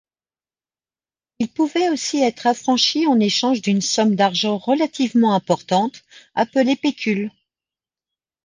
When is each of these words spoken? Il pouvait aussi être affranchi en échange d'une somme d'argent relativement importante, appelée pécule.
Il 1.37 1.47
pouvait 1.49 1.89
aussi 1.89 2.21
être 2.23 2.47
affranchi 2.47 3.05
en 3.05 3.19
échange 3.19 3.61
d'une 3.61 3.81
somme 3.81 4.15
d'argent 4.15 4.57
relativement 4.57 5.35
importante, 5.35 6.01
appelée 6.33 6.75
pécule. 6.75 7.29